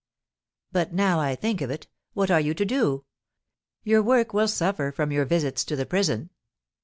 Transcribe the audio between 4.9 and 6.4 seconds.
from your visits to the prison."